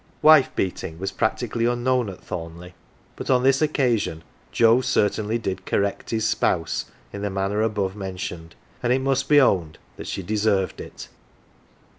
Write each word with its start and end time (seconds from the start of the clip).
Wife 0.23 0.49
beating 0.55 0.97
was 0.97 1.11
practically 1.11 1.65
unknown 1.65 2.09
at 2.09 2.21
Thomleigh, 2.23 2.71
but 3.15 3.29
on 3.29 3.43
this 3.43 3.61
occasion 3.61 4.23
Joe 4.51 4.81
certainly 4.81 5.37
did 5.37 5.63
correct 5.67 6.09
his 6.09 6.27
spouse 6.27 6.85
in 7.13 7.21
the 7.21 7.29
manner 7.29 7.61
above 7.61 7.95
mentioned, 7.95 8.55
and 8.81 8.91
it 8.91 8.99
must 8.99 9.29
be 9.29 9.39
owned 9.39 9.77
that 9.97 10.07
she 10.07 10.23
deserved 10.23 10.81
it. 10.81 11.07